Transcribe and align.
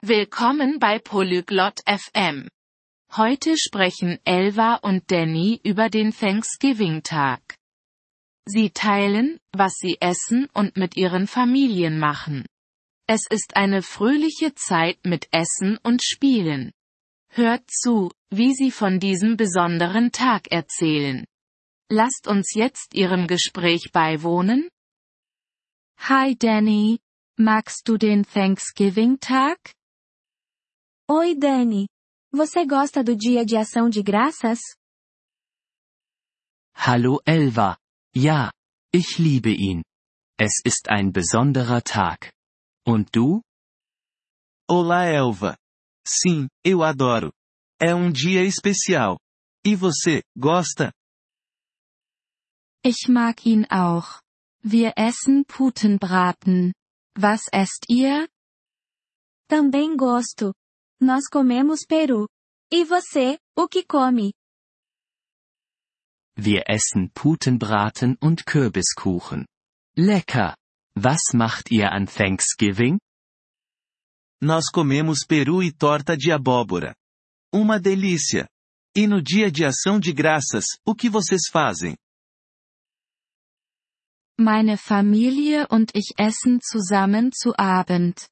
Willkommen 0.00 0.78
bei 0.78 1.00
Polyglot 1.00 1.80
FM. 1.84 2.48
Heute 3.16 3.58
sprechen 3.58 4.20
Elva 4.24 4.76
und 4.76 5.10
Danny 5.10 5.60
über 5.64 5.90
den 5.90 6.12
Thanksgiving-Tag. 6.12 7.56
Sie 8.46 8.70
teilen, 8.70 9.40
was 9.50 9.74
sie 9.74 9.96
essen 10.00 10.48
und 10.54 10.76
mit 10.76 10.96
ihren 10.96 11.26
Familien 11.26 11.98
machen. 11.98 12.46
Es 13.08 13.26
ist 13.28 13.56
eine 13.56 13.82
fröhliche 13.82 14.54
Zeit 14.54 15.04
mit 15.04 15.26
Essen 15.32 15.78
und 15.82 16.04
Spielen. 16.04 16.70
Hört 17.30 17.68
zu, 17.68 18.12
wie 18.30 18.54
sie 18.54 18.70
von 18.70 19.00
diesem 19.00 19.36
besonderen 19.36 20.12
Tag 20.12 20.52
erzählen. 20.52 21.24
Lasst 21.90 22.28
uns 22.28 22.54
jetzt 22.54 22.94
ihrem 22.94 23.26
Gespräch 23.26 23.90
beiwohnen. 23.92 24.68
Hi 25.98 26.36
Danny, 26.38 27.00
magst 27.36 27.88
du 27.88 27.96
den 27.96 28.24
Thanksgiving-Tag? 28.24 29.58
Oi 31.10 31.34
Danny. 31.34 31.88
Você 32.30 32.66
gosta 32.66 33.02
do 33.02 33.16
Dia 33.16 33.42
de 33.42 33.56
Ação 33.56 33.88
de 33.88 34.02
Graças? 34.02 34.58
Hallo 36.74 37.18
Elva. 37.24 37.78
Ja, 38.14 38.52
ich 38.92 39.18
liebe 39.18 39.54
ihn. 39.54 39.82
Es 40.38 40.60
ist 40.66 40.90
ein 40.90 41.10
besonderer 41.10 41.80
Tag. 41.82 42.30
Und 42.86 43.10
du? 43.10 43.40
Olá 44.68 45.06
Elva. 45.06 45.56
Sim, 46.06 46.46
eu 46.62 46.82
adoro. 46.82 47.32
É 47.80 47.94
um 47.94 48.12
dia 48.12 48.44
especial. 48.44 49.18
E 49.64 49.74
você, 49.74 50.22
gosta? 50.36 50.92
Ich 52.84 53.08
mag 53.08 53.46
ihn 53.46 53.64
auch. 53.70 54.20
Wir 54.62 54.92
essen 54.94 55.46
Putenbraten. 55.46 56.74
Was 57.16 57.48
esst 57.50 57.86
ihr? 57.88 58.28
Também 59.48 59.96
gosto. 59.96 60.52
Nós 61.00 61.28
comemos 61.28 61.84
peru. 61.86 62.28
E 62.72 62.84
você, 62.84 63.38
o 63.56 63.68
que 63.68 63.84
come? 63.84 64.32
Wir 66.36 66.64
essen 66.68 67.10
Putenbraten 67.14 68.16
und 68.22 68.44
Kürbiskuchen. 68.44 69.46
Lecker! 69.96 70.56
Was 70.96 71.32
macht 71.34 71.70
ihr 71.70 71.92
an 71.92 72.06
Thanksgiving? 72.06 72.98
Nós 74.40 74.70
comemos 74.70 75.24
peru 75.26 75.62
e 75.62 75.72
torta 75.72 76.16
de 76.16 76.30
abóbora. 76.32 76.94
Uma 77.52 77.80
delícia! 77.80 78.48
E 78.96 79.06
no 79.06 79.22
dia 79.22 79.50
de 79.50 79.64
ação 79.64 79.98
de 80.00 80.12
graças, 80.12 80.64
o 80.84 80.94
que 80.94 81.08
vocês 81.08 81.48
fazem? 81.50 81.96
Meine 84.38 84.76
Familie 84.76 85.66
und 85.70 85.90
ich 85.94 86.14
essen 86.16 86.60
zusammen 86.60 87.30
zu 87.32 87.54
Abend. 87.58 88.28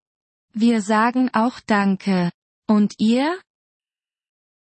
Wir 0.54 0.80
sagen 0.80 1.28
auch 1.32 1.60
Danke. 1.66 2.32
Und 2.68 2.94
ihr? 2.98 3.40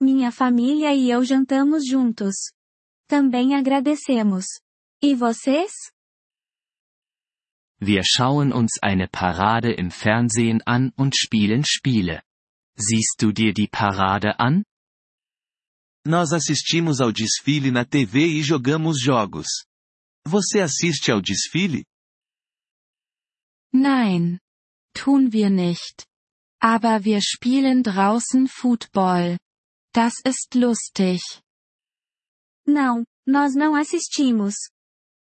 Minha 0.02 0.32
família 0.32 0.94
e 0.96 1.10
eu 1.12 1.24
jantamos 1.24 1.86
juntos. 1.86 2.54
Também 3.10 3.56
agradecemos. 3.56 4.46
E 5.02 5.14
vocês? 5.14 5.72
Wir 7.82 8.04
schauen 8.04 8.54
uns 8.54 8.80
eine 8.82 9.08
Parade 9.10 9.74
im 9.74 9.92
Fernsehen 9.92 10.62
an 10.66 10.92
und 10.98 11.16
spielen 11.16 11.64
Spiele. 11.66 12.22
Siehst 12.78 13.22
du 13.22 13.34
dir 13.34 13.54
die 13.54 13.68
Parade 13.68 14.40
an? 14.40 14.64
Nós 16.06 16.32
assistimos 16.32 17.02
ao 17.02 17.12
desfile 17.12 17.72
na 17.72 17.84
TV 17.84 18.40
e 18.40 18.42
jogamos 18.42 19.02
jogos. 19.02 19.66
Você 20.26 20.62
assiste 20.62 21.12
ao 21.12 21.22
desfile? 21.22 21.84
Nein. 23.74 24.40
Tun 24.94 25.32
wir 25.32 25.50
nicht. 25.50 26.09
Aber 26.62 27.06
wir 27.06 27.22
spielen 27.22 27.84
draußen 27.84 28.48
Football. 28.48 29.38
Das 29.94 30.14
ist 30.26 30.56
lustig. 30.56 31.22
Não, 32.68 33.06
nós 33.26 33.56
não 33.56 33.76
assistimos. 33.76 34.56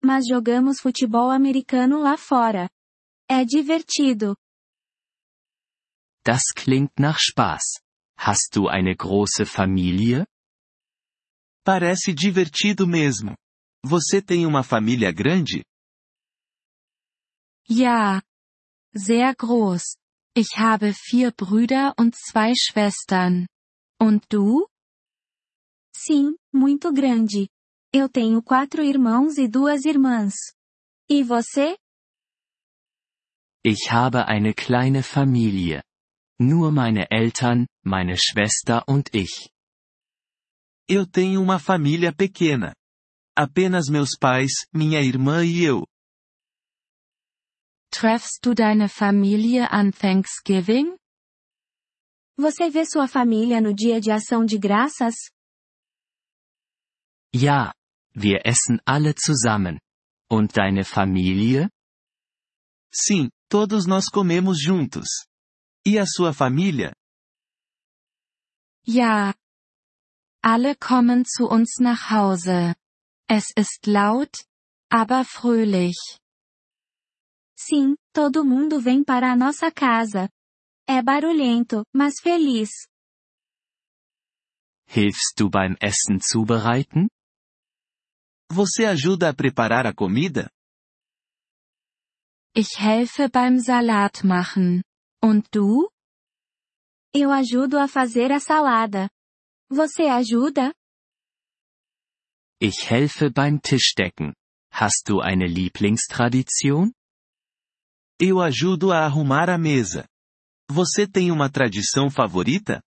Mas 0.03 0.27
jogamos 0.27 0.81
futebol 0.81 1.31
americano 1.31 1.99
lá 1.99 2.17
fora. 2.17 2.69
É 3.29 3.45
divertido. 3.45 4.37
Das 6.25 6.53
klingt 6.55 6.99
nach 6.99 7.19
Spaß. 7.19 7.81
Hast 8.19 8.57
du 8.57 8.69
eine 8.69 8.95
große 8.97 9.47
Familie? 9.47 10.27
Parece 11.65 12.13
divertido 12.13 12.87
mesmo. 12.87 13.37
Você 13.85 14.21
tem 14.21 14.47
uma 14.47 14.63
família 14.63 15.13
grande? 15.13 15.65
Ja. 17.69 18.21
Sehr 18.93 19.35
groß. 19.37 20.00
Ich 20.35 20.57
habe 20.57 20.95
vier 20.95 21.33
Brüder 21.33 21.95
und 21.99 22.15
zwei 22.15 22.55
Schwestern. 22.55 23.47
Und 24.01 24.25
du? 24.33 24.67
Sim, 25.93 26.37
muito 26.53 26.93
grande. 26.93 27.49
Eu 27.93 28.09
tenho 28.09 28.41
quatro 28.41 28.83
irmãos 28.83 29.37
e 29.39 29.49
duas 29.49 29.85
irmãs. 29.85 30.35
E 31.11 31.25
você? 31.25 31.77
Ich 33.65 33.91
habe 33.91 34.25
eine 34.29 34.55
kleine 34.55 35.03
Familie. 35.03 35.83
Nur 36.39 36.71
meine 36.71 37.11
Eltern, 37.11 37.67
meine 37.85 38.17
Schwester 38.17 38.85
und 38.89 39.11
ich. 39.13 39.51
Eu 40.89 41.07
tenho 41.07 41.43
uma 41.43 41.59
família 41.59 42.15
pequena. 42.15 42.73
Apenas 43.37 43.89
meus 43.89 44.17
pais, 44.17 44.53
minha 44.73 45.03
irmã 45.03 45.45
e 45.45 45.65
eu. 45.65 45.90
Treffst 47.91 48.45
du 48.45 48.55
deine 48.55 48.89
Familie 48.89 49.71
an 49.71 49.91
Thanksgiving? 49.93 50.97
Você 52.37 52.71
vê 52.71 52.87
sua 52.87 53.09
família 53.09 53.61
no 53.61 53.75
dia 53.75 54.01
de 54.01 54.11
ação 54.11 54.45
de 54.45 54.59
graças? 54.59 55.15
Ja, 57.35 57.75
wir 58.15 58.41
essen 58.45 58.81
alle 58.87 59.15
zusammen. 59.19 59.79
Und 60.31 60.53
deine 60.55 60.85
Familie? 60.85 61.69
Sim, 62.93 63.29
todos 63.49 63.87
nós 63.87 64.07
comemos 64.09 64.61
juntos. 64.61 65.27
E 65.85 65.99
a 65.99 66.07
sua 66.07 66.33
família? 66.33 66.95
Ja. 68.87 69.35
Alle 70.43 70.75
kommen 70.77 71.25
zu 71.25 71.49
uns 71.51 71.79
nach 71.81 72.11
Hause. 72.11 72.75
Es 73.29 73.53
ist 73.57 73.87
laut, 73.87 74.45
aber 74.89 75.25
fröhlich. 75.25 76.20
Sim, 77.63 77.95
todo 78.15 78.43
mundo 78.43 78.81
vem 78.81 79.05
para 79.05 79.31
a 79.31 79.37
nossa 79.37 79.71
casa. 79.71 80.31
É 80.89 81.03
barulhento, 81.03 81.85
mas 81.95 82.15
feliz. 82.19 82.71
Hilfst 84.89 85.37
du 85.37 85.51
beim 85.51 85.77
Essen 85.79 86.19
zubereiten? 86.21 87.09
Você 88.51 88.87
ajuda 88.87 89.29
a 89.29 89.35
preparar 89.35 89.87
a 89.87 89.95
comida? 89.95 90.51
Ich 92.57 92.79
helfe 92.79 93.29
beim 93.29 93.61
Salat 93.61 94.25
machen. 94.25 94.83
Und 95.23 95.47
du? 95.53 95.91
Eu 97.15 97.31
ajudo 97.31 97.79
a 97.79 97.87
fazer 97.87 98.33
a 98.33 98.41
salada. 98.41 99.11
Você 99.71 100.05
ajuda? 100.09 100.73
Ich 102.59 102.91
helfe 102.91 103.29
beim 103.31 103.61
Tischdecken. 103.61 104.33
Hast 104.73 105.09
du 105.09 105.21
eine 105.21 105.47
Lieblingstradition? 105.47 106.93
Eu 108.23 108.39
ajudo 108.39 108.93
a 108.93 109.07
arrumar 109.07 109.49
a 109.49 109.57
mesa. 109.57 110.05
Você 110.71 111.07
tem 111.07 111.33
uma 111.33 111.51
tradição 111.51 112.11
favorita? 112.11 112.83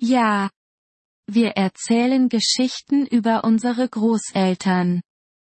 Ja. 0.00 0.50
Wir 1.28 1.52
erzählen 1.56 2.28
Geschichten 2.28 3.08
über 3.10 3.42
unsere 3.44 3.88
Großeltern. 3.88 5.02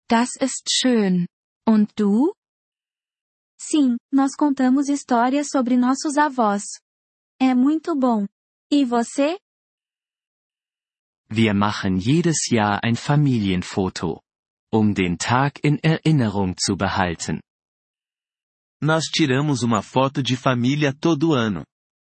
Das 0.08 0.36
ist 0.40 0.68
schön. 0.70 1.26
Und 1.66 1.92
du? 1.96 2.32
Sim, 3.60 3.96
nós 4.12 4.36
contamos 4.36 4.88
histórias 4.88 5.48
sobre 5.50 5.76
nossos 5.76 6.16
avós. 6.16 6.62
É 7.40 7.52
muito 7.52 7.96
bom. 7.96 8.28
E 8.70 8.84
você? 8.84 9.40
Wir 11.28 11.52
machen 11.52 11.98
jedes 11.98 12.48
Jahr 12.48 12.78
ein 12.84 12.94
Familienfoto. 12.94 14.20
Um 14.72 14.92
den 14.92 15.16
Tag 15.18 15.58
in 15.64 15.80
Erinnerung 15.82 16.54
zu 16.56 16.76
behalten. 16.76 17.40
Nós 18.82 19.04
tiramos 19.04 19.62
uma 19.62 19.80
foto 19.80 20.20
de 20.20 20.36
família 20.36 20.92
todo 20.92 21.32
ano. 21.32 21.64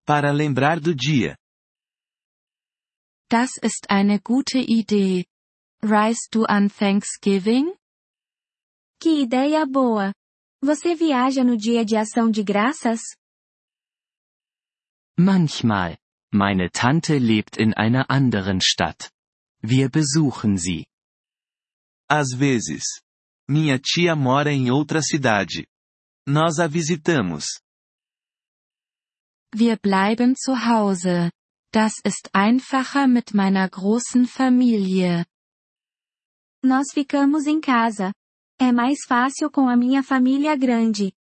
Para 0.05 0.33
lembrar 0.33 0.81
do 0.81 0.93
dia. 0.93 1.37
Das 3.31 3.51
ist 3.63 3.87
eine 3.89 4.19
gute 4.19 4.59
Idee. 4.59 5.25
Reist 5.81 6.33
du 6.33 6.45
an 6.49 6.69
Thanksgiving? 6.69 7.73
Que 9.01 9.23
ideia 9.23 9.65
boa! 9.65 10.13
Você 10.61 10.97
viaja 10.97 11.45
no 11.45 11.57
dia 11.57 11.85
de 11.85 11.97
ação 11.97 12.31
de 12.31 12.43
graças? 12.43 13.01
Manchmal. 15.17 15.97
Meine 16.35 16.69
Tante 16.69 17.17
lebt 17.19 17.59
in 17.61 17.75
einer 17.77 18.07
anderen 18.11 18.61
Stadt. 18.61 19.13
Wir 19.63 19.89
besuchen 19.89 20.57
sie. 20.57 20.85
Às 22.11 22.35
vezes. 22.35 22.83
Minha 23.49 23.79
tia 23.79 24.17
mora 24.17 24.53
em 24.53 24.69
outra 24.73 25.01
cidade. 25.01 25.69
Nós 26.29 26.59
a 26.59 26.67
visitamos. 26.67 27.45
Wir 29.55 29.79
bleiben 29.79 30.35
zu 30.35 30.53
Hause. 30.55 31.31
Das 31.73 31.95
ist 32.05 32.31
einfacher 32.35 33.07
mit 33.07 33.33
meiner 33.33 33.69
großen 33.69 34.27
Familie. 34.27 35.25
Nós 36.65 36.93
ficamos 36.93 37.47
em 37.47 37.61
casa. 37.61 38.13
É 38.59 38.73
mais 38.73 39.05
fácil 39.07 39.51
com 39.51 39.69
a 39.69 39.77
minha 39.77 40.03
família 40.03 40.57
grande. 40.57 41.13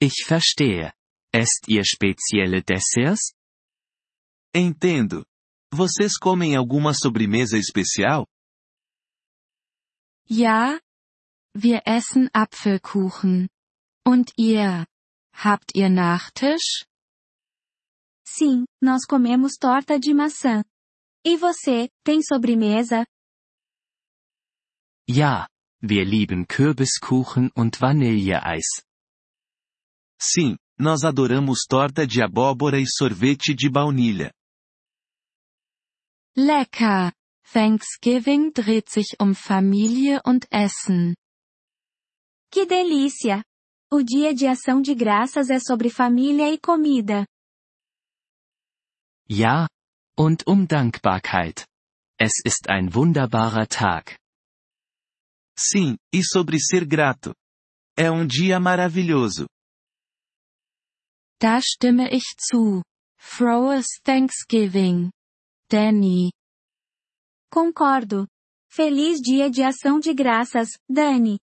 Ich 0.00 0.24
verstehe. 0.26 0.92
Esst 1.34 1.68
ihr 1.68 1.84
spezielle 1.84 2.62
Desserts? 2.62 3.34
Entendo. 4.54 5.24
Vocês 5.72 6.16
comem 6.18 6.56
alguma 6.56 6.94
sobremesa 6.94 7.58
especial? 7.58 8.26
Ja. 10.30 10.80
Wir 11.54 11.82
essen 11.86 12.30
Apfelkuchen. 12.32 13.48
Und 14.06 14.32
ihr? 14.36 14.86
Habt 15.34 15.74
ihr 15.74 15.90
Nachtisch? 15.90 16.84
Sim, 18.26 18.64
nós 18.80 19.04
comemos 19.06 19.56
torta 19.58 19.98
de 20.00 20.14
maçã. 20.14 20.64
E 21.24 21.36
você, 21.36 21.88
tem 22.04 22.22
sobremesa? 22.22 23.06
Ja. 25.08 25.48
Wir 25.84 26.04
lieben 26.04 26.46
Kürbiskuchen 26.46 27.50
und 27.56 27.80
Vanilleeis. 27.80 28.84
Sim, 30.20 30.56
nós 30.78 31.02
adoramos 31.04 31.66
torta 31.68 32.06
de 32.06 32.22
abóbora 32.22 32.78
e 32.78 32.86
sorvete 32.86 33.52
de 33.52 33.68
baunilha. 33.68 34.32
Lecker! 36.36 37.12
Thanksgiving 37.52 38.52
dreht 38.52 38.88
sich 38.90 39.16
um 39.20 39.34
Familie 39.34 40.22
und 40.24 40.46
Essen. 40.50 41.14
Que 42.52 42.66
delícia! 42.66 43.42
O 43.90 44.02
dia 44.02 44.34
de 44.34 44.46
ação 44.46 44.82
de 44.82 44.94
graças 44.94 45.48
é 45.48 45.58
sobre 45.58 45.88
família 45.88 46.52
e 46.52 46.58
comida. 46.58 47.26
Ja. 49.26 49.66
Und 50.18 50.44
um 50.46 50.66
Dankbarkeit. 50.66 51.64
Es 52.20 52.42
ist 52.44 52.68
ein 52.68 52.90
wunderbarer 52.94 53.66
Tag. 53.66 54.18
Sim, 55.58 55.96
e 56.12 56.22
sobre 56.22 56.58
ser 56.60 56.84
grato. 56.84 57.34
É 57.96 58.10
um 58.10 58.26
dia 58.26 58.60
maravilhoso. 58.60 59.46
Da 61.40 61.58
stimme 61.58 62.10
ich 62.12 62.36
zu. 62.38 62.82
Frohes 63.18 63.86
Thanksgiving. 64.04 65.10
Danny. 65.70 66.30
Concordo. 67.50 68.26
Feliz 68.70 69.20
dia 69.22 69.50
de 69.50 69.62
ação 69.62 69.98
de 69.98 70.12
graças, 70.12 70.68
Dani. 70.86 71.38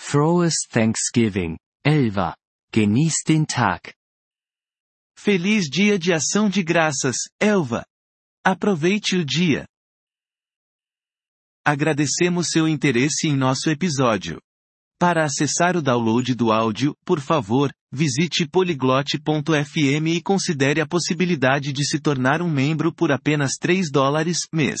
Frohes 0.00 0.54
Thanksgiving, 0.70 1.58
Elva. 1.84 2.34
Genieß 2.72 3.14
den 3.26 3.44
Tag. 3.44 3.92
Feliz 5.18 5.68
dia 5.68 5.98
de 5.98 6.14
ação 6.14 6.48
de 6.48 6.62
graças, 6.62 7.16
Elva. 7.38 7.84
Aproveite 8.42 9.16
o 9.16 9.24
dia. 9.24 9.66
Agradecemos 11.66 12.46
seu 12.50 12.66
interesse 12.66 13.26
em 13.26 13.36
nosso 13.36 13.68
episódio. 13.68 14.40
Para 14.98 15.24
acessar 15.24 15.76
o 15.76 15.82
download 15.82 16.34
do 16.34 16.52
áudio, 16.52 16.94
por 17.04 17.20
favor, 17.20 17.70
visite 17.92 18.48
poliglote.fm 18.48 20.06
e 20.06 20.22
considere 20.22 20.80
a 20.80 20.86
possibilidade 20.86 21.72
de 21.72 21.84
se 21.84 22.00
tornar 22.00 22.40
um 22.40 22.50
membro 22.50 22.94
por 22.94 23.10
apenas 23.10 23.56
3 23.60 23.90
dólares 23.90 24.38
mês. 24.54 24.80